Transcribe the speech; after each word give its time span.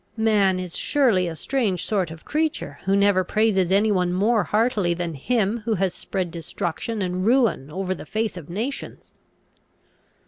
Man 0.17 0.59
is 0.59 0.75
surely 0.75 1.27
a 1.27 1.35
strange 1.35 1.85
sort 1.85 2.09
of 2.09 2.25
creature, 2.25 2.79
who 2.85 2.95
never 2.95 3.23
praises 3.23 3.71
any 3.71 3.91
one 3.91 4.11
more 4.11 4.45
heartily 4.45 4.95
than 4.95 5.13
him 5.13 5.59
who 5.59 5.75
has 5.75 5.93
spread 5.93 6.31
destruction 6.31 7.03
and 7.03 7.23
ruin 7.23 7.69
over 7.69 7.93
the 7.93 8.07
face 8.07 8.35
of 8.35 8.49
nations!" 8.49 9.13